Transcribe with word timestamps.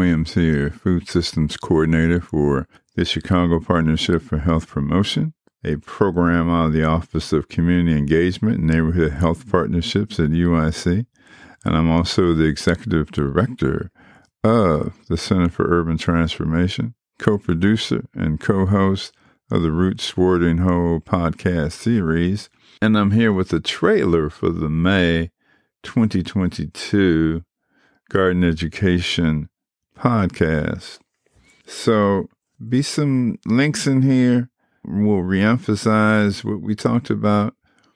Williams 0.00 0.32
here, 0.32 0.70
Food 0.70 1.10
Systems 1.10 1.58
Coordinator 1.58 2.22
for 2.22 2.66
the 2.96 3.04
Chicago 3.04 3.60
Partnership 3.60 4.22
for 4.22 4.38
Health 4.38 4.66
Promotion, 4.66 5.34
a 5.62 5.76
program 5.76 6.48
out 6.48 6.68
of 6.68 6.72
the 6.72 6.84
Office 6.84 7.34
of 7.34 7.50
Community 7.50 7.98
Engagement 7.98 8.60
and 8.60 8.66
Neighborhood 8.66 9.12
Health 9.12 9.50
Partnerships 9.50 10.18
at 10.18 10.30
UIC. 10.30 11.04
And 11.66 11.76
I'm 11.76 11.90
also 11.90 12.32
the 12.32 12.46
Executive 12.46 13.10
Director 13.10 13.90
of 14.42 14.94
the 15.08 15.18
Center 15.18 15.50
for 15.50 15.66
Urban 15.68 15.98
Transformation, 15.98 16.94
co 17.18 17.36
producer 17.36 18.06
and 18.14 18.40
co 18.40 18.64
host 18.64 19.12
of 19.50 19.60
the 19.60 19.70
Roots 19.70 20.04
Sporting 20.04 20.58
Hole 20.58 21.00
podcast 21.00 21.72
series. 21.72 22.48
And 22.80 22.96
I'm 22.96 23.10
here 23.10 23.34
with 23.34 23.52
a 23.52 23.60
trailer 23.60 24.30
for 24.30 24.48
the 24.48 24.70
May 24.70 25.30
2022 25.82 27.44
Garden 28.08 28.44
Education 28.44 29.50
podcast. 30.00 30.98
So, 31.66 32.28
be 32.68 32.82
some 32.82 33.38
links 33.46 33.86
in 33.86 34.02
here. 34.02 34.48
We'll 34.84 35.22
reemphasize 35.22 36.42
what 36.42 36.62
we 36.62 36.74
talked 36.74 37.10
about 37.10 37.54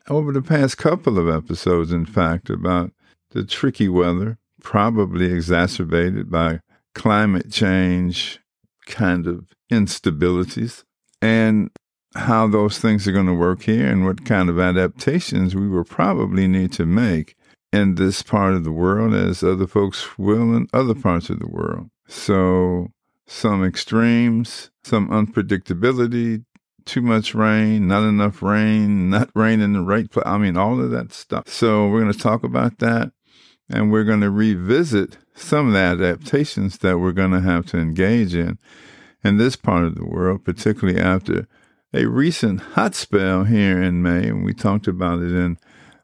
over 0.09 0.33
the 0.33 0.43
past 0.43 0.77
couple 0.77 1.19
of 1.19 1.29
episodes, 1.29 1.93
in 1.93 2.05
fact, 2.05 2.51
about 2.51 2.93
the 3.31 3.45
tricky 3.45 3.89
weather, 3.89 4.39
probably 4.61 5.33
exacerbated 5.33 6.31
by 6.31 6.61
climate 6.95 7.51
change 7.51 8.39
kind 8.87 9.27
of 9.27 9.47
instabilities, 9.73 10.85
and 11.23 11.71
how 12.15 12.47
those 12.47 12.79
things 12.79 13.09
are 13.09 13.13
going 13.13 13.27
to 13.27 13.35
work 13.35 13.63
here 13.63 13.87
and 13.87 14.05
what 14.05 14.25
kind 14.25 14.49
of 14.49 14.61
adaptations 14.61 15.57
we 15.57 15.69
will 15.69 15.85
probably 15.85 16.47
need 16.47 16.71
to 16.73 16.87
make 16.87 17.35
in 17.73 17.97
this 17.97 18.23
part 18.23 18.55
of 18.55 18.63
the 18.63 18.71
world 18.71 19.15
as 19.15 19.43
other 19.43 19.67
folks 19.67 20.17
will 20.17 20.55
in 20.55 20.69
other 20.73 20.95
parts 20.95 21.29
of 21.29 21.41
the 21.41 21.49
world. 21.49 21.91
So, 22.07 22.89
some 23.27 23.65
extremes, 23.65 24.71
some 24.83 25.09
unpredictability, 25.09 26.45
too 26.85 27.01
much 27.01 27.35
rain, 27.35 27.89
not 27.89 28.07
enough 28.07 28.43
rain, 28.43 29.09
not 29.09 29.31
rain 29.35 29.61
in 29.61 29.73
the 29.73 29.81
right 29.81 30.11
place. 30.11 30.27
I 30.27 30.37
mean, 30.39 30.57
all 30.57 30.81
of 30.81 30.91
that 30.91 31.13
stuff. 31.13 31.49
So, 31.49 31.89
we're 31.89 32.01
going 32.01 32.13
to 32.13 32.19
talk 32.19 32.45
about 32.45 32.79
that 32.79 33.13
and 33.69 33.91
we're 33.91 34.05
going 34.05 34.21
to 34.21 34.31
revisit 34.31 35.19
some 35.35 35.69
of 35.69 35.73
the 35.73 35.79
adaptations 35.79 36.79
that 36.79 36.99
we're 36.99 37.13
going 37.13 37.33
to 37.33 37.41
have 37.41 37.67
to 37.67 37.79
engage 37.79 38.35
in 38.35 38.59
in 39.23 39.39
this 39.39 39.57
part 39.57 39.85
of 39.85 39.95
the 39.95 40.05
world, 40.05 40.45
particularly 40.45 41.01
after 41.01 41.47
a 41.93 42.07
recent 42.07 42.61
hot 42.61 42.95
spell 42.95 43.45
here 43.45 43.83
in 43.83 44.03
May. 44.03 44.29
And 44.29 44.45
we 44.45 44.53
talked 44.53 44.87
about 44.87 45.21
it 45.21 45.33
in 45.33 45.59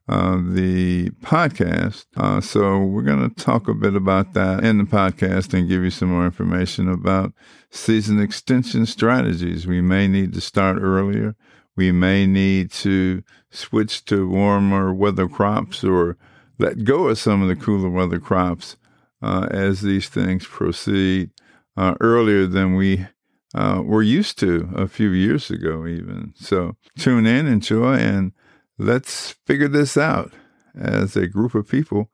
uh, 0.08 0.38
the 0.42 1.10
podcast. 1.22 2.06
Uh, 2.16 2.40
so 2.40 2.78
we're 2.78 3.02
going 3.02 3.28
to 3.28 3.34
talk 3.42 3.68
a 3.68 3.74
bit 3.74 3.94
about 3.94 4.32
that 4.34 4.64
in 4.64 4.78
the 4.78 4.84
podcast 4.84 5.54
and 5.54 5.68
give 5.68 5.84
you 5.84 5.90
some 5.90 6.08
more 6.08 6.24
information 6.24 6.88
about 6.88 7.32
season 7.70 8.20
extension 8.20 8.86
strategies. 8.86 9.66
We 9.66 9.80
may 9.80 10.08
need 10.08 10.32
to 10.34 10.40
start 10.40 10.78
earlier. 10.80 11.36
We 11.76 11.92
may 11.92 12.26
need 12.26 12.72
to 12.72 13.22
switch 13.50 14.04
to 14.06 14.28
warmer 14.28 14.92
weather 14.92 15.28
crops 15.28 15.84
or 15.84 16.16
let 16.58 16.84
go 16.84 17.08
of 17.08 17.18
some 17.18 17.42
of 17.42 17.48
the 17.48 17.56
cooler 17.56 17.88
weather 17.88 18.18
crops 18.18 18.76
uh, 19.22 19.48
as 19.50 19.80
these 19.80 20.08
things 20.08 20.46
proceed 20.46 21.30
uh, 21.76 21.94
earlier 22.00 22.46
than 22.46 22.74
we 22.74 23.06
uh, 23.54 23.82
were 23.84 24.02
used 24.02 24.38
to 24.38 24.68
a 24.74 24.86
few 24.86 25.10
years 25.10 25.50
ago, 25.50 25.86
even. 25.86 26.32
So 26.36 26.76
tune 26.98 27.26
in, 27.26 27.46
enjoy, 27.46 27.94
and 27.94 28.32
let's 28.80 29.32
figure 29.46 29.68
this 29.68 29.96
out 29.96 30.32
as 30.74 31.14
a 31.14 31.26
group 31.26 31.54
of 31.54 31.68
people, 31.68 32.10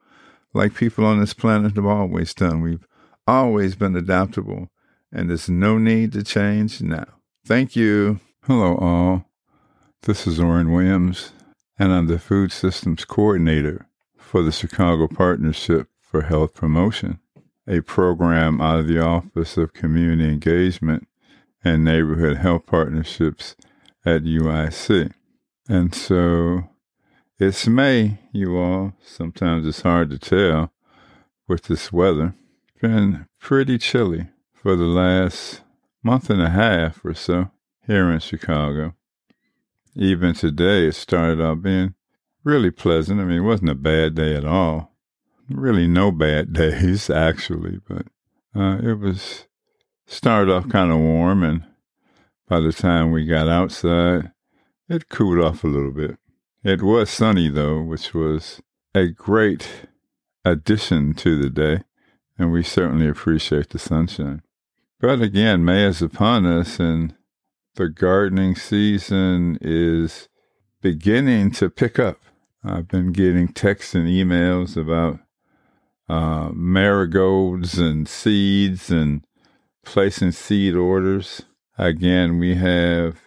like 0.53 0.75
people 0.75 1.05
on 1.05 1.21
this 1.21 1.33
planet 1.33 1.77
have 1.77 1.87
always 1.87 2.35
done. 2.35 2.61
We've 2.61 2.87
always 3.27 3.77
been 3.77 3.95
adaptable, 3.95 4.69
and 5.13 5.31
there's 5.31 5.49
no 5.49 5.79
need 5.79 6.13
to 6.13 6.25
change 6.25 6.81
now. 6.83 7.07
Thank 7.47 7.77
you. 7.77 8.19
Hello, 8.45 8.77
all. 8.77 9.27
This 10.03 10.27
is 10.27 10.41
Orrin 10.41 10.73
Williams, 10.73 11.31
and 11.79 11.93
I'm 11.93 12.09
the 12.09 12.19
Food 12.19 12.51
Systems 12.51 13.05
Coordinator 13.05 13.87
for 14.17 14.43
the 14.43 14.53
Chicago 14.53 15.07
Partnership 15.07 15.89
for 16.01 16.23
Health 16.23 16.55
Promotion, 16.55 17.21
a 17.69 17.81
program 17.81 18.61
out 18.61 18.81
of 18.81 18.89
the 18.89 19.01
Office 19.01 19.57
of 19.57 19.73
Community 19.73 20.29
Engagement 20.33 21.07
and 21.63 21.85
Neighborhood 21.85 22.39
Health 22.39 22.67
Partnerships 22.67 23.55
at 24.05 24.23
UIC. 24.23 25.13
And 25.69 25.95
so 25.95 26.69
it's 27.39 27.67
May, 27.67 28.19
you 28.33 28.57
all. 28.57 28.93
Sometimes 29.05 29.67
it's 29.67 29.83
hard 29.83 30.11
to 30.11 30.19
tell 30.19 30.73
with 31.49 31.65
this 31.65 31.93
weather. 31.93 32.35
Been 32.81 33.27
pretty 33.41 33.79
chilly 33.79 34.29
for 34.53 34.77
the 34.77 34.85
last 34.85 35.63
month 36.03 36.31
and 36.31 36.41
a 36.41 36.51
half 36.51 37.05
or 37.05 37.15
so 37.15 37.51
here 37.87 38.11
in 38.11 38.21
Chicago. 38.21 38.95
Even 39.95 40.35
today, 40.35 40.89
it 40.89 40.95
started 40.95 41.43
out 41.43 41.63
being 41.63 41.95
really 42.45 42.71
pleasant. 42.71 43.21
I 43.21 43.25
mean, 43.25 43.39
it 43.39 43.41
wasn't 43.41 43.71
a 43.71 43.75
bad 43.75 44.15
day 44.15 44.37
at 44.37 44.45
all. 44.45 44.93
Really, 45.49 45.89
no 45.89 46.13
bad 46.13 46.53
days, 46.55 47.11
actually, 47.11 47.81
but 47.89 48.07
uh, 48.55 48.79
it 48.83 48.99
was 48.99 49.47
started 50.07 50.53
off 50.53 50.69
kind 50.69 50.93
of 50.93 50.99
warm, 50.99 51.43
and 51.43 51.65
by 52.49 52.61
the 52.61 52.73
time 52.73 53.11
we 53.11 53.27
got 53.27 53.49
outside, 53.49 54.33
it 54.89 55.09
cooled 55.09 55.41
off 55.41 55.65
a 55.65 55.69
little 55.69 55.93
bit. 55.93 56.17
It 56.63 56.83
was 56.83 57.11
sunny, 57.11 57.49
though, 57.49 57.81
which 57.83 58.15
was 58.15 58.61
a 58.95 59.09
great 59.09 59.89
addition 60.45 61.15
to 61.15 61.41
the 61.41 61.51
day, 61.51 61.83
and 62.39 62.53
we 62.53 62.63
certainly 62.63 63.09
appreciate 63.09 63.71
the 63.71 63.79
sunshine. 63.79 64.43
But 65.01 65.21
again, 65.21 65.65
May 65.65 65.85
is 65.85 66.03
upon 66.03 66.47
us, 66.47 66.81
and 66.81 67.15
the 67.75 67.89
gardening 67.89 68.57
season 68.57 69.59
is 69.61 70.29
beginning 70.81 71.51
to 71.53 71.69
pick 71.69 71.99
up. 71.99 72.21
I've 72.65 72.89
been 72.89 73.13
getting 73.13 73.49
texts 73.49 73.95
and 73.95 74.09
emails 74.09 74.77
about 74.77 75.21
uh, 76.09 76.51
marigolds 76.53 77.79
and 77.79 78.09
seeds 78.09 78.91
and 78.91 79.25
placing 79.85 80.33
seed 80.33 80.75
orders. 80.75 81.43
Again, 81.79 82.39
we 82.39 82.55
have 82.55 83.21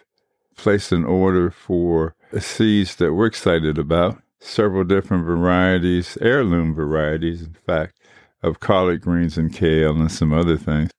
placed 0.60 0.92
an 0.92 1.06
order 1.06 1.50
for 1.50 2.14
seeds 2.38 2.96
that 2.96 3.14
we're 3.14 3.26
excited 3.26 3.78
about. 3.78 4.20
Several 4.40 4.84
different 4.84 5.24
varieties, 5.24 6.18
heirloom 6.20 6.74
varieties, 6.74 7.42
in 7.42 7.56
fact, 7.66 7.98
of 8.42 8.60
collard 8.60 9.00
greens 9.00 9.38
and 9.38 9.52
kale 9.52 9.92
and 9.92 10.12
some 10.12 10.32
other 10.34 10.58
things. 10.58 10.90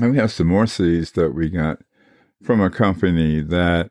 And 0.00 0.12
we 0.12 0.16
have 0.16 0.32
some 0.32 0.46
more 0.46 0.66
seeds 0.66 1.12
that 1.12 1.34
we 1.34 1.50
got 1.50 1.78
from 2.42 2.62
a 2.62 2.70
company 2.70 3.40
that 3.40 3.90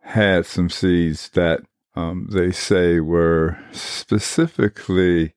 had 0.00 0.44
some 0.44 0.68
seeds 0.68 1.28
that 1.30 1.60
um, 1.94 2.28
they 2.32 2.50
say 2.50 2.98
were 2.98 3.56
specifically 3.70 5.34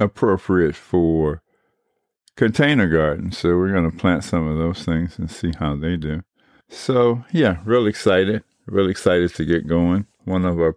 appropriate 0.00 0.74
for 0.74 1.42
container 2.36 2.88
gardens. 2.88 3.36
So 3.36 3.50
we're 3.50 3.72
going 3.72 3.90
to 3.90 3.96
plant 3.96 4.24
some 4.24 4.48
of 4.48 4.56
those 4.56 4.82
things 4.82 5.18
and 5.18 5.30
see 5.30 5.52
how 5.58 5.76
they 5.76 5.96
do. 5.96 6.22
So 6.70 7.24
yeah, 7.32 7.58
real 7.66 7.86
excited 7.86 8.42
really 8.66 8.90
excited 8.90 9.34
to 9.34 9.44
get 9.44 9.66
going. 9.66 10.06
One 10.24 10.44
of 10.44 10.58
our 10.60 10.76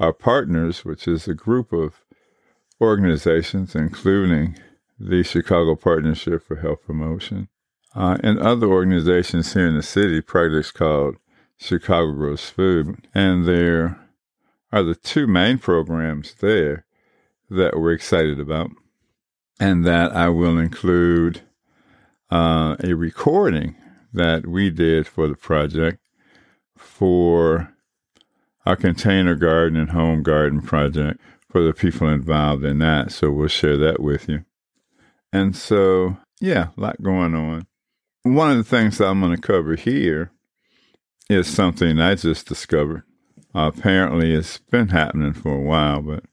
our 0.00 0.12
partners, 0.12 0.84
which 0.84 1.06
is 1.06 1.28
a 1.28 1.34
group 1.34 1.72
of 1.72 2.02
organizations, 2.80 3.76
including 3.76 4.58
the 4.98 5.22
Chicago 5.22 5.76
Partnership 5.76 6.42
for 6.42 6.56
Health 6.56 6.80
Promotion, 6.84 7.48
uh, 7.94 8.18
and 8.22 8.38
other 8.38 8.66
organizations 8.66 9.52
here 9.52 9.66
in 9.66 9.76
the 9.76 9.82
city, 9.82 10.20
projects 10.20 10.70
called 10.70 11.16
Chicago 11.56 12.12
Grows 12.12 12.48
Food. 12.50 13.06
And 13.14 13.46
there 13.46 14.00
are 14.72 14.82
the 14.82 14.94
two 14.94 15.26
main 15.26 15.58
programs 15.58 16.34
there 16.34 16.84
that 17.50 17.78
we're 17.78 17.92
excited 17.92 18.40
about, 18.40 18.70
and 19.60 19.84
that 19.84 20.12
I 20.16 20.30
will 20.30 20.58
include 20.58 21.42
uh, 22.30 22.76
a 22.82 22.94
recording 22.94 23.76
that 24.12 24.46
we 24.46 24.70
did 24.70 25.06
for 25.06 25.28
the 25.28 25.36
project 25.36 26.01
for 26.82 27.72
our 28.64 28.76
container 28.76 29.34
garden 29.34 29.78
and 29.78 29.90
home 29.90 30.22
garden 30.22 30.62
project 30.62 31.20
for 31.50 31.62
the 31.62 31.72
people 31.72 32.08
involved 32.08 32.64
in 32.64 32.78
that. 32.78 33.12
So 33.12 33.30
we'll 33.30 33.48
share 33.48 33.76
that 33.78 34.00
with 34.00 34.28
you. 34.28 34.44
And 35.32 35.56
so, 35.56 36.16
yeah, 36.40 36.68
a 36.76 36.80
lot 36.80 37.02
going 37.02 37.34
on. 37.34 37.66
One 38.22 38.50
of 38.50 38.56
the 38.56 38.64
things 38.64 39.00
I'm 39.00 39.20
going 39.20 39.34
to 39.34 39.40
cover 39.40 39.74
here 39.74 40.30
is 41.28 41.46
something 41.46 42.00
I 42.00 42.14
just 42.14 42.46
discovered. 42.46 43.02
Uh, 43.54 43.70
apparently, 43.74 44.32
it's 44.32 44.58
been 44.58 44.88
happening 44.88 45.32
for 45.32 45.54
a 45.54 45.60
while, 45.60 46.00
but 46.00 46.24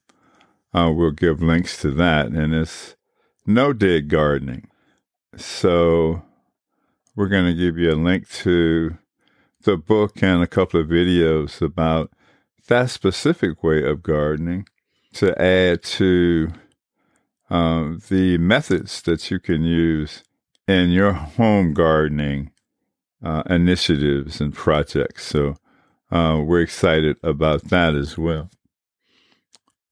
uh, 0.74 0.92
we'll 0.92 1.12
give 1.12 1.42
links 1.42 1.82
to 1.82 1.92
that. 1.92 2.28
And 2.28 2.54
it's 2.54 2.96
no 3.46 3.74
dig 3.74 4.08
gardening. 4.10 4.68
So, 5.36 6.24
we're 7.16 7.28
going 7.28 7.46
to 7.46 7.54
give 7.54 7.78
you 7.78 7.92
a 7.92 7.96
link 7.96 8.30
to 8.30 8.98
the 9.64 9.78
book 9.78 10.24
and 10.24 10.42
a 10.42 10.48
couple 10.48 10.80
of 10.80 10.88
videos 10.88 11.62
about 11.62 12.12
that 12.68 12.90
specific 12.90 13.64
way 13.64 13.84
of 13.84 14.04
gardening 14.04 14.68
to 15.14 15.40
add 15.42 15.84
to 15.84 16.52
uh, 17.50 17.94
the 18.10 18.38
methods 18.38 19.02
that 19.02 19.30
you 19.32 19.40
can 19.40 19.64
use 19.64 20.24
in 20.68 20.92
your 20.92 21.14
home 21.14 21.74
gardening 21.74 22.52
uh, 23.24 23.44
initiatives 23.50 24.40
and 24.40 24.54
projects. 24.54 25.26
So 25.26 25.56
uh, 26.12 26.42
we're 26.46 26.62
excited 26.62 27.18
about 27.24 27.66
that 27.66 27.96
as 27.96 28.18
well. 28.18 28.50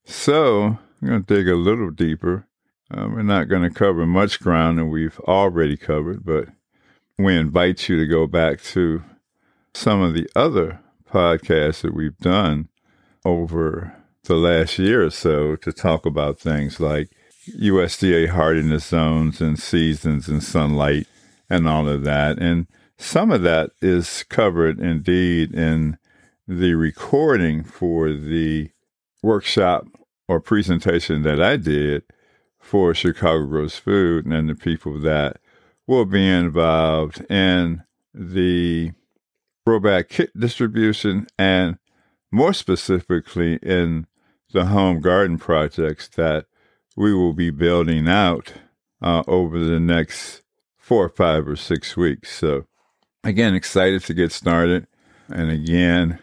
So 0.05 0.77
I'm 1.01 1.07
going 1.07 1.23
to 1.23 1.35
dig 1.35 1.49
a 1.49 1.55
little 1.55 1.89
deeper. 1.89 2.47
Uh, 2.89 3.07
we're 3.11 3.23
not 3.23 3.49
going 3.49 3.63
to 3.63 3.69
cover 3.69 4.05
much 4.05 4.39
ground 4.39 4.77
that 4.77 4.85
we've 4.85 5.19
already 5.21 5.75
covered, 5.75 6.23
but 6.23 6.47
we 7.17 7.35
invite 7.35 7.89
you 7.89 7.97
to 7.97 8.05
go 8.05 8.27
back 8.27 8.61
to 8.61 9.03
some 9.77 10.01
of 10.01 10.15
the 10.15 10.27
other 10.35 10.79
podcasts 11.07 11.81
that 11.81 11.93
we've 11.93 12.17
done 12.17 12.67
over 13.23 13.95
the 14.23 14.35
last 14.35 14.79
year 14.79 15.05
or 15.05 15.11
so 15.11 15.55
to 15.55 15.71
talk 15.71 16.05
about 16.05 16.39
things 16.39 16.79
like 16.79 17.09
USDA 17.61 18.29
hardiness 18.29 18.87
zones 18.87 19.39
and 19.39 19.57
seasons 19.57 20.27
and 20.27 20.43
sunlight 20.43 21.07
and 21.47 21.67
all 21.67 21.87
of 21.87 22.03
that. 22.03 22.39
And 22.39 22.65
some 22.97 23.31
of 23.31 23.43
that 23.43 23.69
is 23.79 24.23
covered 24.23 24.79
indeed 24.79 25.53
in 25.53 25.99
the 26.47 26.73
recording 26.73 27.63
for 27.63 28.11
the 28.11 28.71
workshop 29.21 29.85
or 30.27 30.41
presentation 30.41 31.21
that 31.21 31.39
I 31.39 31.55
did 31.55 32.01
for 32.59 32.95
Chicago 32.95 33.45
Grows 33.45 33.77
Food 33.77 34.25
and 34.25 34.49
the 34.49 34.55
people 34.55 34.99
that 35.01 35.37
will 35.85 36.05
be 36.05 36.27
involved 36.27 37.23
in 37.29 37.83
the 38.13 38.91
grow 39.67 39.81
bag 39.81 40.07
kit 40.07 40.31
distribution 40.39 41.27
and 41.37 41.77
more 42.31 42.53
specifically 42.53 43.57
in 43.57 44.07
the 44.53 44.67
home 44.67 45.01
garden 45.01 45.37
projects 45.37 46.07
that 46.07 46.45
we 46.95 47.13
will 47.13 47.33
be 47.33 47.49
building 47.49 48.07
out 48.07 48.53
uh, 49.01 49.23
over 49.27 49.59
the 49.59 49.77
next 49.77 50.41
four, 50.77 51.09
five, 51.09 51.45
or 51.45 51.57
six 51.57 51.97
weeks. 51.97 52.33
So, 52.33 52.65
again, 53.25 53.55
excited 53.55 54.05
to 54.05 54.13
get 54.13 54.31
started. 54.31 54.87
And 55.27 55.51
again, 55.51 56.17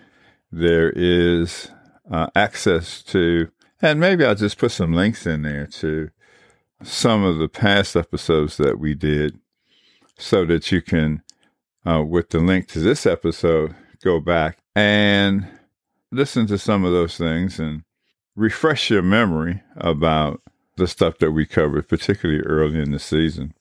there 0.50 0.88
is 0.96 1.70
uh, 2.10 2.28
access 2.34 3.02
to, 3.02 3.50
and 3.82 4.00
maybe 4.00 4.24
I'll 4.24 4.34
just 4.34 4.56
put 4.56 4.70
some 4.70 4.94
links 4.94 5.26
in 5.26 5.42
there 5.42 5.66
to 5.66 6.08
some 6.82 7.22
of 7.22 7.36
the 7.36 7.48
past 7.48 7.94
episodes 7.94 8.56
that 8.56 8.78
we 8.78 8.94
did 8.94 9.38
so 10.16 10.46
that 10.46 10.72
you 10.72 10.80
can, 10.80 11.22
uh, 11.86 12.02
with 12.02 12.30
the 12.30 12.38
link 12.38 12.68
to 12.68 12.80
this 12.80 13.06
episode, 13.06 13.74
go 14.02 14.20
back 14.20 14.58
and 14.74 15.46
listen 16.10 16.46
to 16.46 16.58
some 16.58 16.84
of 16.84 16.92
those 16.92 17.16
things 17.16 17.58
and 17.58 17.82
refresh 18.36 18.90
your 18.90 19.02
memory 19.02 19.62
about 19.76 20.40
the 20.76 20.86
stuff 20.86 21.18
that 21.18 21.32
we 21.32 21.46
covered, 21.46 21.88
particularly 21.88 22.40
early 22.42 22.80
in 22.80 22.90
the 22.90 22.98
season. 22.98 23.54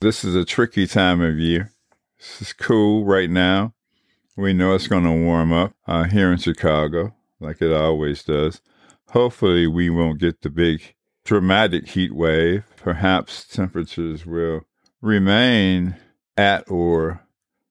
This 0.00 0.24
is 0.24 0.34
a 0.34 0.44
tricky 0.44 0.86
time 0.86 1.22
of 1.22 1.38
year. 1.38 1.72
This 2.18 2.42
is 2.42 2.52
cool 2.52 3.04
right 3.04 3.30
now. 3.30 3.72
We 4.36 4.52
know 4.52 4.74
it's 4.74 4.88
going 4.88 5.04
to 5.04 5.24
warm 5.24 5.52
up 5.52 5.74
uh, 5.86 6.04
here 6.04 6.30
in 6.30 6.38
Chicago, 6.38 7.14
like 7.40 7.62
it 7.62 7.72
always 7.72 8.22
does. 8.22 8.60
Hopefully, 9.10 9.66
we 9.66 9.88
won't 9.88 10.20
get 10.20 10.42
the 10.42 10.50
big 10.50 10.94
dramatic 11.24 11.88
heat 11.88 12.14
wave. 12.14 12.64
Perhaps 12.76 13.46
temperatures 13.46 14.26
will 14.26 14.62
remain 15.00 15.96
at 16.36 16.70
or 16.70 17.25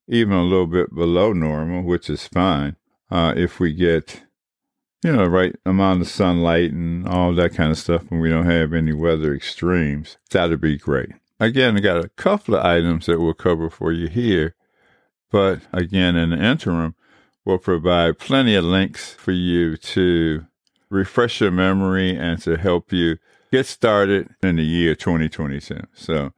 even 0.07 0.33
a 0.33 0.43
little 0.43 0.67
bit 0.67 0.93
below 0.93 1.33
normal, 1.33 1.83
which 1.83 2.09
is 2.09 2.27
fine 2.27 2.75
uh, 3.09 3.33
if 3.35 3.59
we 3.59 3.73
get 3.73 4.25
you 5.05 5.11
know, 5.11 5.25
right 5.27 5.55
amount 5.67 6.01
of 6.01 6.07
sunlight 6.07 6.71
and 6.71 7.07
all 7.07 7.31
that 7.31 7.53
kind 7.53 7.69
of 7.69 7.77
stuff, 7.77 8.09
and 8.09 8.19
we 8.19 8.27
don't 8.27 8.49
have 8.49 8.73
any 8.73 8.91
weather 8.91 9.35
extremes, 9.35 10.17
that'd 10.31 10.59
be 10.59 10.79
great. 10.79 11.09
Again, 11.39 11.77
I 11.77 11.79
got 11.79 12.03
a 12.03 12.09
couple 12.09 12.55
of 12.55 12.65
items 12.65 13.05
that 13.05 13.19
we'll 13.19 13.35
cover 13.35 13.69
for 13.69 13.91
you 13.91 14.07
here, 14.07 14.55
but 15.29 15.61
again, 15.71 16.15
in 16.15 16.31
the 16.31 16.43
interim, 16.43 16.95
we'll 17.45 17.59
provide 17.59 18.17
plenty 18.17 18.55
of 18.55 18.65
links 18.65 19.13
for 19.13 19.31
you 19.31 19.77
to 19.77 20.47
refresh 20.89 21.39
your 21.39 21.51
memory 21.51 22.17
and 22.17 22.41
to 22.41 22.57
help 22.57 22.91
you 22.91 23.17
get 23.51 23.67
started 23.67 24.29
in 24.41 24.55
the 24.55 24.63
year 24.63 24.95
2022. 24.95 25.81
So, 25.93 26.31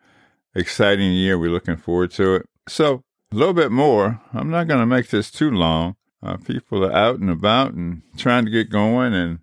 exciting 0.53 1.13
year. 1.13 1.39
We're 1.39 1.51
looking 1.51 1.77
forward 1.77 2.11
to 2.11 2.35
it. 2.35 2.49
So, 2.67 3.05
a 3.31 3.35
little 3.35 3.53
bit 3.53 3.71
more. 3.71 4.21
I'm 4.33 4.50
not 4.50 4.68
going 4.68 4.79
to 4.79 4.85
make 4.85 5.09
this 5.09 5.31
too 5.31 5.51
long 5.51 5.95
uh, 6.21 6.38
people 6.38 6.83
are 6.83 6.94
out 6.94 7.19
and 7.19 7.29
about 7.29 7.74
and 7.74 8.01
trying 8.18 8.45
to 8.45 8.51
get 8.51 8.69
going 8.69 9.13
and 9.13 9.39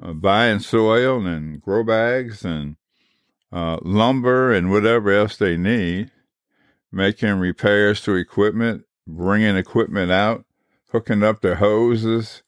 uh, 0.00 0.12
buying 0.12 0.60
soil 0.60 1.26
and 1.26 1.60
grow 1.60 1.82
bags 1.82 2.44
and 2.44 2.76
uh, 3.52 3.78
lumber 3.82 4.52
and 4.52 4.70
whatever 4.70 5.10
else 5.10 5.36
they 5.36 5.56
need, 5.56 6.10
making 6.92 7.38
repairs 7.38 8.00
to 8.02 8.14
equipment, 8.14 8.84
bringing 9.06 9.56
equipment 9.56 10.10
out, 10.10 10.44
hooking 10.92 11.22
up 11.22 11.40
their 11.40 11.56
hoses, 11.56 12.42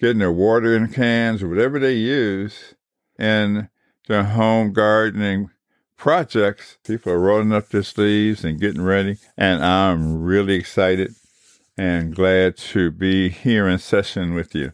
getting 0.00 0.18
their 0.18 0.32
watering 0.32 0.88
cans, 0.88 1.44
whatever 1.44 1.78
they 1.78 1.94
use 1.94 2.74
in 3.18 3.68
their 4.06 4.24
home 4.24 4.72
gardening 4.72 5.50
projects. 6.04 6.76
People 6.84 7.10
are 7.12 7.18
rolling 7.18 7.50
up 7.50 7.70
their 7.70 7.82
sleeves 7.82 8.44
and 8.44 8.60
getting 8.60 8.82
ready, 8.82 9.16
and 9.38 9.64
I'm 9.64 10.22
really 10.22 10.52
excited 10.52 11.14
and 11.78 12.14
glad 12.14 12.58
to 12.58 12.90
be 12.90 13.30
here 13.30 13.66
in 13.66 13.78
session 13.78 14.34
with 14.34 14.54
you. 14.54 14.72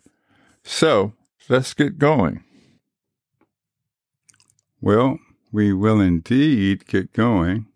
So 0.65 1.12
let's 1.49 1.73
get 1.73 2.00
going. 2.00 2.43
Well, 4.81 5.21
we 5.53 5.73
will 5.73 6.00
indeed 6.00 6.88
get 6.88 7.12
going. 7.12 7.67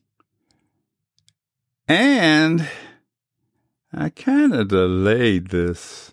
And 1.87 2.69
I 3.93 4.09
kind 4.09 4.53
of 4.53 4.67
delayed 4.67 5.51
this 5.51 6.13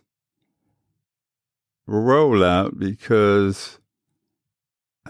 rollout 1.90 2.78
because 2.78 3.80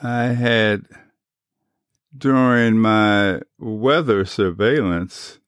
I 0.02 0.28
had, 0.28 0.86
during 2.18 2.78
my 2.78 3.42
weather 3.58 4.26
surveillance, 4.26 5.40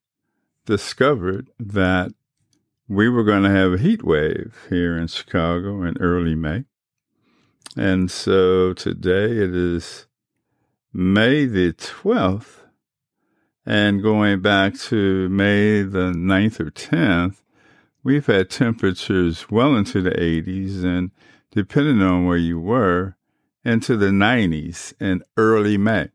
discovered 0.66 1.50
that 1.60 2.14
we 2.88 3.10
were 3.10 3.24
going 3.24 3.44
to 3.44 3.50
have 3.50 3.74
a 3.74 3.78
heat 3.78 4.04
wave 4.04 4.56
here 4.70 4.98
in 4.98 5.08
Chicago 5.08 5.84
in 5.84 5.98
early 6.00 6.36
May. 6.36 6.66
And 7.76 8.10
so 8.10 8.74
today 8.74 9.32
it 9.32 9.56
is 9.56 10.08
May 10.94 11.46
the 11.46 11.74
12th. 11.74 12.60
And 13.66 14.04
going 14.04 14.42
back 14.42 14.76
to 14.76 15.30
May 15.30 15.82
the 15.82 16.12
9th 16.12 16.60
or 16.60 16.72
10th, 16.72 17.38
we've 18.04 18.26
had 18.26 18.50
temperatures 18.50 19.50
well 19.50 19.76
into 19.76 20.02
the 20.02 20.12
80s 20.12 20.84
and 20.84 21.12
depending 21.52 22.02
on 22.02 22.26
where 22.26 22.38
you 22.38 22.60
were, 22.60 23.16
into 23.64 23.96
the 23.96 24.08
90s 24.08 24.94
in 25.00 25.24
early 25.38 25.78
May. 25.78 26.10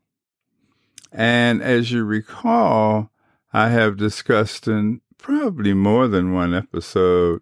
And 1.11 1.61
as 1.61 1.91
you 1.91 2.03
recall, 2.03 3.11
I 3.51 3.69
have 3.69 3.97
discussed 3.97 4.67
in 4.67 5.01
probably 5.17 5.73
more 5.73 6.07
than 6.07 6.33
one 6.33 6.53
episode 6.53 7.41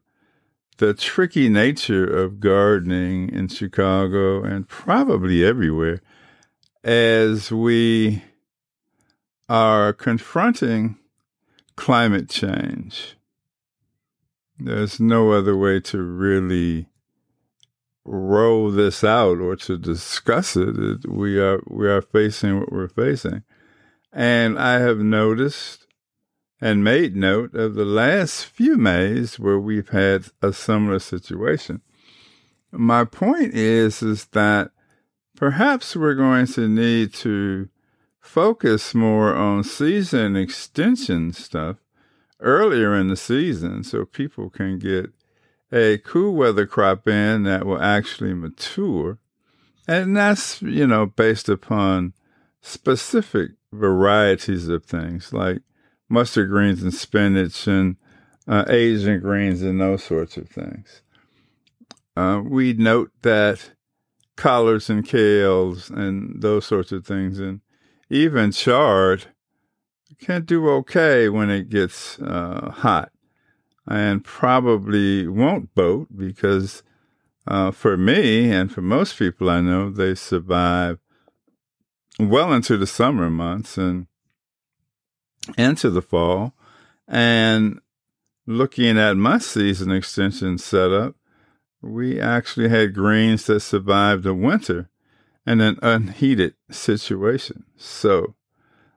the 0.77 0.93
tricky 0.93 1.49
nature 1.49 2.05
of 2.05 2.39
gardening 2.39 3.29
in 3.29 3.47
Chicago 3.47 4.43
and 4.43 4.67
probably 4.67 5.43
everywhere 5.43 6.01
as 6.83 7.51
we 7.51 8.23
are 9.49 9.91
confronting 9.91 10.97
climate 11.75 12.29
change. 12.29 13.15
There's 14.59 14.99
no 14.99 15.31
other 15.31 15.55
way 15.55 15.79
to 15.81 16.01
really 16.01 16.87
roll 18.05 18.71
this 18.71 19.03
out 19.03 19.39
or 19.39 19.55
to 19.55 19.77
discuss 19.77 20.55
it. 20.55 21.07
We 21.07 21.39
are 21.39 21.61
we 21.67 21.87
are 21.87 22.01
facing 22.01 22.59
what 22.59 22.71
we're 22.71 22.87
facing. 22.87 23.43
And 24.11 24.57
I 24.57 24.79
have 24.79 24.99
noticed 24.99 25.87
and 26.59 26.83
made 26.83 27.15
note 27.15 27.53
of 27.53 27.75
the 27.75 27.85
last 27.85 28.45
few 28.45 28.77
Mays 28.77 29.37
where 29.37 29.59
we've 29.59 29.89
had 29.89 30.25
a 30.41 30.53
similar 30.53 30.99
situation. 30.99 31.81
My 32.71 33.05
point 33.05 33.53
is, 33.53 34.01
is 34.01 34.25
that 34.27 34.71
perhaps 35.35 35.95
we're 35.95 36.15
going 36.15 36.47
to 36.47 36.67
need 36.67 37.13
to 37.15 37.69
focus 38.19 38.93
more 38.93 39.35
on 39.35 39.63
season 39.63 40.35
extension 40.35 41.31
stuff 41.31 41.77
earlier 42.39 42.95
in 42.95 43.07
the 43.07 43.15
season 43.15 43.83
so 43.83 44.05
people 44.05 44.49
can 44.49 44.79
get 44.79 45.11
a 45.71 45.97
cool 45.99 46.33
weather 46.33 46.65
crop 46.65 47.07
in 47.07 47.43
that 47.43 47.65
will 47.65 47.81
actually 47.81 48.33
mature. 48.33 49.19
And 49.87 50.15
that's, 50.15 50.61
you 50.61 50.87
know, 50.87 51.05
based 51.05 51.47
upon 51.49 52.13
specific 52.61 53.51
varieties 53.71 54.67
of 54.67 54.85
things 54.85 55.33
like 55.33 55.59
mustard 56.09 56.49
greens 56.49 56.81
and 56.83 56.93
spinach 56.93 57.67
and 57.67 57.97
uh, 58.47 58.63
Asian 58.67 59.19
greens 59.19 59.61
and 59.61 59.79
those 59.79 60.03
sorts 60.03 60.37
of 60.37 60.49
things. 60.49 61.01
Uh, 62.15 62.41
we 62.43 62.73
note 62.73 63.11
that 63.21 63.71
collards 64.35 64.89
and 64.89 65.05
kales 65.05 65.89
and 65.89 66.41
those 66.41 66.65
sorts 66.65 66.91
of 66.91 67.05
things. 67.05 67.39
And 67.39 67.61
even 68.09 68.51
chard 68.51 69.25
can't 70.19 70.45
do 70.45 70.69
okay 70.69 71.29
when 71.29 71.49
it 71.49 71.69
gets 71.69 72.19
uh, 72.19 72.71
hot 72.73 73.11
and 73.87 74.23
probably 74.23 75.27
won't 75.27 75.73
bolt 75.75 76.07
because 76.15 76.83
uh, 77.45 77.71
for 77.71 77.97
me 77.97 78.51
and 78.51 78.71
for 78.71 78.81
most 78.81 79.17
people 79.17 79.49
I 79.49 79.61
know, 79.61 79.89
they 79.89 80.15
survive 80.15 80.99
well 82.19 82.53
into 82.53 82.77
the 82.77 82.87
summer 82.87 83.29
months 83.29 83.77
and 83.77 84.07
into 85.57 85.89
the 85.89 86.01
fall. 86.01 86.53
And 87.07 87.79
looking 88.45 88.97
at 88.97 89.17
my 89.17 89.37
season 89.37 89.91
extension 89.91 90.57
setup, 90.57 91.15
we 91.81 92.19
actually 92.19 92.69
had 92.69 92.93
greens 92.93 93.45
that 93.45 93.59
survived 93.59 94.23
the 94.23 94.33
winter 94.33 94.89
in 95.45 95.61
an 95.61 95.77
unheated 95.81 96.55
situation. 96.69 97.63
So, 97.77 98.35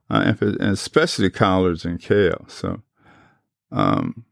uh, 0.08 0.34
especially 0.60 1.30
collards 1.30 1.84
and 1.84 2.00
kale. 2.00 2.44
So, 2.48 2.82
um, 3.70 4.24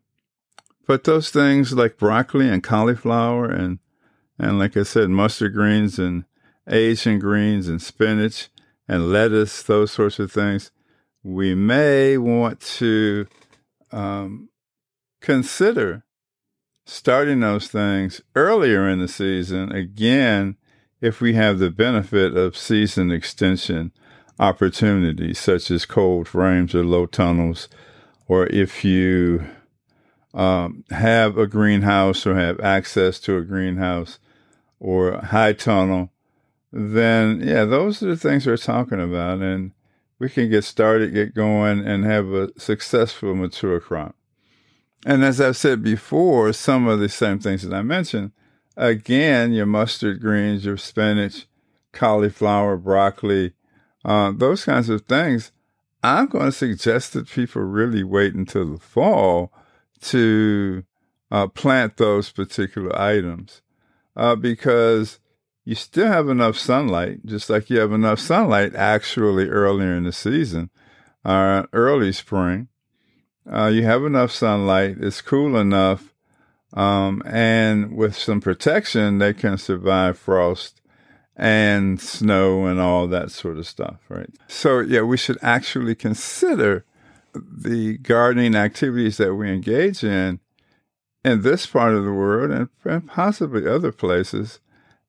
but 0.87 1.05
those 1.05 1.31
things 1.31 1.73
like 1.73 1.99
broccoli 1.99 2.49
and 2.49 2.63
cauliflower 2.63 3.49
and 3.49 3.79
and 4.41 4.59
like 4.59 4.77
I 4.77 4.85
said, 4.85 5.11
mustard 5.11 5.53
greens 5.53 5.99
and 5.99 6.25
Asian 6.69 7.19
greens 7.19 7.69
and 7.69 7.83
spinach 7.83 8.49
and 8.89 9.13
lettuce, 9.13 9.63
those 9.63 9.93
sorts 9.93 10.19
of 10.19 10.33
things, 10.33 10.71
we 11.23 11.55
may 11.55 12.17
want 12.17 12.61
to 12.61 13.27
um, 13.93 14.49
consider 15.21 16.05
starting 16.87 17.41
those 17.41 17.69
things 17.69 18.23
earlier 18.35 18.89
in 18.89 18.99
the 18.99 19.09
season, 19.09 19.71
again, 19.73 20.57
if 21.03 21.21
we 21.21 21.35
have 21.35 21.59
the 21.59 21.71
benefit 21.71 22.35
of 22.35 22.57
season 22.57 23.11
extension 23.11 23.93
opportunities, 24.39 25.39
such 25.39 25.71
as 25.71 25.85
cold 25.85 26.27
frames 26.27 26.75
or 26.75 26.83
low 26.83 27.05
tunnels, 27.05 27.69
or 28.27 28.47
if 28.47 28.85
you 28.85 29.45
um, 30.33 30.83
have 30.91 31.37
a 31.37 31.47
greenhouse 31.47 32.27
or 32.27 32.35
have 32.35 32.59
access 32.61 33.21
to 33.21 33.37
a 33.37 33.43
greenhouse 33.43 34.19
or 34.81 35.19
high 35.19 35.53
tunnel, 35.53 36.11
then 36.73 37.41
yeah, 37.41 37.65
those 37.65 38.03
are 38.03 38.09
the 38.09 38.17
things 38.17 38.47
we're 38.47 38.57
talking 38.57 39.01
about. 39.01 39.41
And 39.41 39.73
we 40.19 40.29
can 40.29 40.51
get 40.51 40.65
started, 40.65 41.15
get 41.15 41.35
going, 41.35 41.87
and 41.87 42.05
have 42.05 42.33
a 42.33 42.59
successful 42.59 43.35
mature 43.35 43.81
crop. 43.81 44.17
And 45.07 45.25
as 45.25 45.41
I've 45.41 45.57
said 45.57 45.83
before, 45.83 46.53
some 46.53 46.89
of 46.89 46.99
the 46.99 47.09
same 47.09 47.39
things 47.39 47.63
that 47.63 47.75
I 47.75 47.83
mentioned, 47.83 48.33
again, 48.77 49.53
your 49.53 49.67
mustard 49.67 50.21
greens, 50.21 50.65
your 50.65 50.77
spinach, 50.77 51.47
cauliflower, 51.93 52.77
broccoli, 52.77 53.55
uh, 54.05 54.33
those 54.35 54.65
kinds 54.65 54.89
of 54.89 55.03
things, 55.03 55.53
I'm 56.03 56.27
going 56.27 56.47
to 56.47 56.53
suggest 56.53 57.13
that 57.13 57.29
people 57.29 57.63
really 57.63 58.05
wait 58.05 58.35
until 58.35 58.73
the 58.73 58.79
fall 58.79 59.53
to 60.03 60.85
uh, 61.31 61.47
plant 61.49 61.97
those 61.97 62.31
particular 62.31 62.97
items 62.99 63.63
uh, 64.17 64.37
because 64.37 65.19
you 65.69 65.75
still 65.75 66.07
have 66.07 66.31
enough 66.31 66.57
sunlight, 66.57 67.27
just 67.27 67.51
like 67.51 67.69
you 67.69 67.79
have 67.79 67.93
enough 67.93 68.19
sunlight 68.19 68.75
actually 68.75 69.51
earlier 69.51 69.95
in 69.95 70.05
the 70.05 70.13
season, 70.13 70.71
uh, 71.27 71.65
early 71.75 72.11
spring. 72.11 72.69
Uh, 73.47 73.67
you 73.67 73.85
have 73.85 74.03
enough 74.03 74.31
sunlight, 74.33 74.97
it's 74.99 75.21
cool 75.21 75.59
enough, 75.59 76.15
um, 76.73 77.23
and 77.27 77.95
with 77.95 78.17
some 78.17 78.41
protection, 78.41 79.19
they 79.19 79.35
can 79.35 79.59
survive 79.59 80.19
frost 80.19 80.81
and 81.37 82.01
snow 82.01 82.65
and 82.65 82.81
all 82.81 83.07
that 83.07 83.31
sort 83.31 83.59
of 83.59 83.67
stuff, 83.67 83.99
right? 84.09 84.31
So, 84.47 84.81
yeah, 84.81 85.03
we 85.03 85.19
should 85.19 85.37
actually 85.43 85.95
consider 85.95 86.87
the 87.35 87.99
gardening 87.99 88.55
activities 88.55 89.19
that 89.19 89.35
we 89.35 89.53
engage 89.53 90.03
in 90.03 90.41
in 91.27 91.43
this 91.43 91.67
part 91.67 91.93
of 91.93 92.07
the 92.07 92.13
world 92.13 92.53
and, 92.53 92.71
and 92.87 93.07
possibly 93.07 93.69
other 93.69 93.93
places 93.93 94.61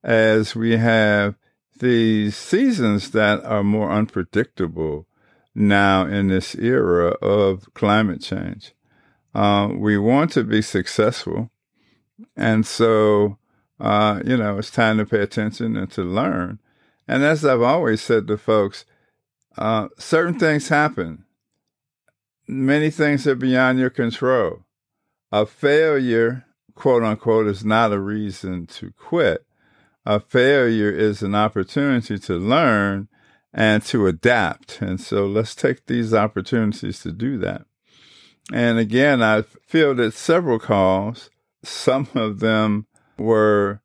as 0.02 0.54
we 0.54 0.76
have 0.76 1.36
these 1.78 2.36
seasons 2.36 3.10
that 3.10 3.44
are 3.44 3.64
more 3.64 3.90
unpredictable 3.90 5.06
now 5.54 6.06
in 6.06 6.28
this 6.28 6.54
era 6.54 7.10
of 7.22 7.72
climate 7.74 8.20
change. 8.20 8.72
Uh, 9.34 9.70
we 9.74 9.98
want 9.98 10.32
to 10.32 10.44
be 10.44 10.62
successful. 10.62 11.50
And 12.36 12.66
so, 12.66 13.38
uh, 13.78 14.20
you 14.24 14.36
know, 14.36 14.58
it's 14.58 14.70
time 14.70 14.98
to 14.98 15.06
pay 15.06 15.20
attention 15.20 15.76
and 15.76 15.90
to 15.92 16.02
learn. 16.02 16.58
And 17.08 17.24
as 17.24 17.44
I've 17.44 17.62
always 17.62 18.00
said 18.00 18.26
to 18.28 18.36
folks, 18.36 18.84
uh, 19.56 19.88
certain 19.98 20.38
things 20.38 20.68
happen. 20.68 21.24
Many 22.46 22.90
things 22.90 23.26
are 23.26 23.34
beyond 23.34 23.78
your 23.78 23.90
control. 23.90 24.64
A 25.32 25.46
failure, 25.46 26.44
quote 26.74 27.02
unquote, 27.02 27.46
is 27.46 27.64
not 27.64 27.92
a 27.92 28.00
reason 28.00 28.66
to 28.66 28.92
quit 28.92 29.44
a 30.10 30.18
failure 30.18 30.90
is 30.90 31.22
an 31.22 31.36
opportunity 31.36 32.18
to 32.18 32.34
learn 32.34 33.06
and 33.54 33.80
to 33.84 34.08
adapt. 34.08 34.82
And 34.82 35.00
so 35.00 35.24
let's 35.24 35.54
take 35.54 35.86
these 35.86 36.12
opportunities 36.12 36.98
to 37.02 37.12
do 37.12 37.38
that. 37.38 37.62
And 38.52 38.76
again, 38.76 39.22
I 39.22 39.42
fielded 39.68 40.12
several 40.12 40.58
calls. 40.58 41.30
Some 41.62 42.08
of 42.16 42.40
them 42.40 42.88
were 43.18 43.82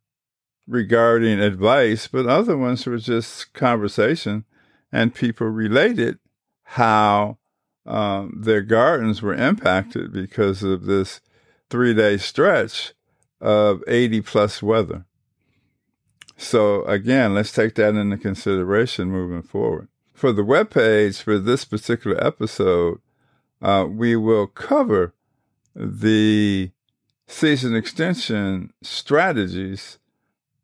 regarding 0.67 1.39
advice, 1.39 2.07
but 2.07 2.25
other 2.25 2.57
ones 2.57 2.87
were 2.87 2.97
just 2.97 3.53
conversation. 3.53 4.45
And 4.91 5.13
people 5.13 5.45
related 5.45 6.17
how 6.63 7.37
um, 7.85 8.41
their 8.41 8.63
gardens 8.63 9.21
were 9.21 9.35
impacted 9.35 10.11
because 10.11 10.63
of 10.63 10.85
this 10.85 11.21
three 11.69 11.93
day 11.93 12.17
stretch 12.17 12.95
of 13.39 13.83
80 13.87 14.21
plus 14.21 14.63
weather. 14.63 15.05
So 16.37 16.83
again, 16.85 17.33
let's 17.33 17.51
take 17.51 17.75
that 17.75 17.95
into 17.95 18.17
consideration 18.17 19.11
moving 19.11 19.41
forward. 19.41 19.87
For 20.13 20.31
the 20.31 20.43
web 20.43 20.69
page 20.69 21.21
for 21.21 21.37
this 21.37 21.65
particular 21.65 22.21
episode, 22.23 22.99
uh, 23.61 23.85
we 23.89 24.15
will 24.15 24.47
cover 24.47 25.13
the 25.75 26.71
season 27.27 27.75
extension 27.75 28.71
strategies 28.81 29.97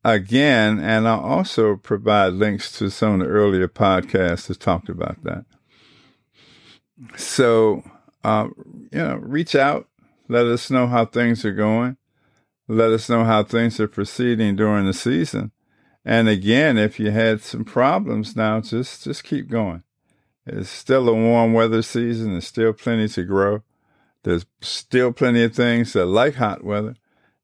again, 0.03 0.79
and 0.79 1.07
I'll 1.07 1.19
also 1.19 1.75
provide 1.75 2.33
links 2.33 2.71
to 2.79 2.89
some 2.89 3.19
of 3.19 3.27
the 3.27 3.33
earlier 3.33 3.67
podcasts 3.67 4.47
that 4.47 4.59
talked 4.59 4.89
about 4.89 5.23
that. 5.23 5.45
So, 7.17 7.83
uh, 8.23 8.47
you 8.91 8.99
know, 8.99 9.15
reach 9.15 9.55
out, 9.55 9.87
let 10.27 10.45
us 10.45 10.69
know 10.69 10.87
how 10.87 11.05
things 11.05 11.43
are 11.45 11.53
going, 11.53 11.97
let 12.67 12.91
us 12.91 13.09
know 13.09 13.23
how 13.23 13.43
things 13.43 13.79
are 13.79 13.87
proceeding 13.87 14.55
during 14.55 14.85
the 14.85 14.93
season. 14.93 15.51
And 16.03 16.27
again, 16.27 16.77
if 16.77 16.99
you 16.99 17.11
had 17.11 17.41
some 17.41 17.63
problems 17.63 18.35
now, 18.35 18.59
just 18.61 19.03
just 19.03 19.23
keep 19.23 19.49
going. 19.49 19.83
It's 20.45 20.69
still 20.69 21.07
a 21.07 21.13
warm 21.13 21.53
weather 21.53 21.81
season. 21.81 22.31
There's 22.31 22.47
still 22.47 22.73
plenty 22.73 23.07
to 23.09 23.23
grow. 23.23 23.63
There's 24.23 24.45
still 24.61 25.11
plenty 25.11 25.43
of 25.43 25.55
things 25.55 25.93
that 25.93 26.05
like 26.05 26.35
hot 26.35 26.63
weather. 26.63 26.95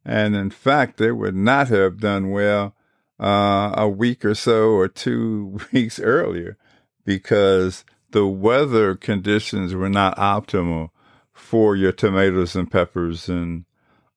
And 0.04 0.36
in 0.36 0.50
fact, 0.50 0.98
they 0.98 1.12
would 1.12 1.36
not 1.36 1.68
have 1.68 2.00
done 2.00 2.32
well 2.32 2.76
uh, 3.20 3.74
a 3.76 3.88
week 3.90 4.24
or 4.24 4.36
so 4.36 4.70
or 4.70 4.88
two 4.88 5.60
weeks 5.72 6.00
earlier 6.00 6.58
because 7.06 7.84
the 8.12 8.26
weather 8.26 8.96
conditions 8.96 9.74
were 9.74 9.90
not 9.90 10.18
optimal 10.18 10.90
for 11.34 11.76
your 11.76 11.92
tomatoes 11.92 12.56
and 12.56 12.72
peppers 12.72 13.30
and 13.30 13.66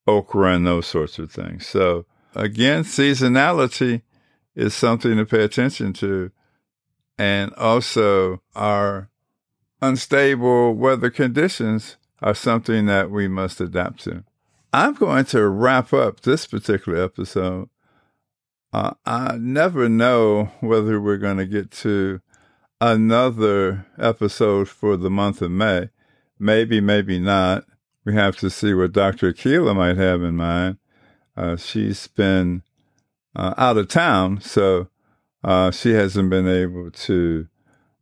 okra 0.07 0.55
and 0.55 0.67
those 0.67 0.87
sorts 0.87 1.19
of 1.19 1.31
things. 1.31 1.67
So 1.67 2.07
again, 2.35 2.85
seasonality 2.85 4.03
is 4.55 4.75
something 4.75 5.17
to 5.17 5.25
pay 5.25 5.43
attention 5.43 5.93
to. 5.95 6.31
And 7.19 7.53
also, 7.55 8.43
our 8.55 9.11
unstable 9.83 10.75
weather 10.75 11.11
conditions 11.11 11.97
are 12.23 12.35
something 12.35 12.87
that 12.87 13.11
we 13.11 13.29
must 13.29 13.61
adapt 13.61 14.05
to. 14.05 14.25
I'm 14.73 14.95
going 14.95 15.25
to 15.27 15.49
wrap 15.49 15.93
up 15.93 16.21
this 16.21 16.47
particular 16.47 17.03
episode. 17.03 17.69
Uh, 18.73 18.93
I 19.05 19.37
never 19.37 19.89
know 19.89 20.53
whether 20.61 21.01
we're 21.01 21.17
going 21.17 21.39
to 21.39 21.47
get 21.47 21.71
to 21.73 22.21
another 22.81 23.87
episode 23.99 24.69
for 24.69 24.97
the 24.97 25.11
month 25.11 25.43
of 25.43 25.51
May. 25.51 25.89
Maybe, 26.39 26.81
maybe 26.81 27.19
not. 27.19 27.65
We 28.05 28.15
have 28.15 28.37
to 28.39 28.49
see 28.49 28.73
what 28.73 28.93
Dr. 28.93 29.33
Akila 29.33 29.75
might 29.75 29.97
have 29.97 30.23
in 30.23 30.37
mind. 30.37 30.79
Uh, 31.37 31.57
she's 31.57 32.07
been 32.07 32.63
uh, 33.37 33.55
out 33.57 33.77
of 33.77 33.89
town, 33.89 34.41
so 34.41 34.89
uh, 35.45 35.71
she 35.71 35.93
hasn't 35.93 36.31
been 36.31 36.49
able 36.49 36.91
to 36.91 37.47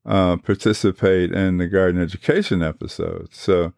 uh, 0.07 0.37
participate 0.39 1.33
in 1.33 1.59
the 1.59 1.67
garden 1.67 2.01
education 2.01 2.63
episode. 2.63 3.29
So 3.33 3.73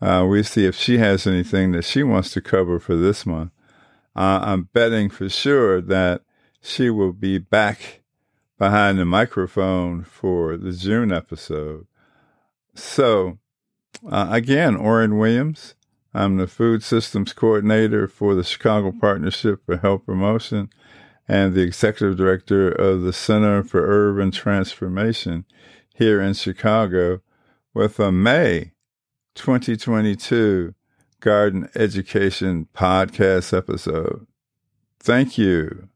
uh, 0.00 0.26
we 0.28 0.42
see 0.42 0.64
if 0.64 0.74
she 0.74 0.98
has 0.98 1.26
anything 1.26 1.72
that 1.72 1.84
she 1.84 2.02
wants 2.02 2.30
to 2.32 2.40
cover 2.40 2.78
for 2.78 2.96
this 2.96 3.24
month. 3.24 3.52
I'm 4.14 4.68
betting 4.72 5.10
for 5.10 5.28
sure 5.28 5.80
that 5.80 6.22
she 6.60 6.90
will 6.90 7.12
be 7.12 7.38
back 7.38 8.02
behind 8.58 8.98
the 8.98 9.04
microphone 9.04 10.02
for 10.02 10.56
the 10.56 10.72
June 10.72 11.12
episode. 11.12 11.86
So, 12.74 13.38
uh, 14.10 14.28
again, 14.30 14.76
Orrin 14.76 15.18
Williams. 15.18 15.74
I'm 16.12 16.36
the 16.36 16.48
Food 16.48 16.82
Systems 16.82 17.32
Coordinator 17.32 18.08
for 18.08 18.34
the 18.34 18.42
Chicago 18.42 18.92
Partnership 18.92 19.64
for 19.64 19.76
Health 19.76 20.04
Promotion 20.04 20.70
and 21.28 21.54
the 21.54 21.60
Executive 21.60 22.16
Director 22.16 22.70
of 22.70 23.02
the 23.02 23.12
Center 23.12 23.62
for 23.62 23.84
Urban 23.84 24.30
Transformation 24.30 25.44
here 25.94 26.20
in 26.20 26.32
Chicago 26.32 27.20
with 27.74 28.00
a 28.00 28.10
May 28.10 28.72
2022 29.34 30.74
Garden 31.20 31.68
Education 31.74 32.66
podcast 32.74 33.56
episode. 33.56 34.26
Thank 35.00 35.36
you. 35.36 35.88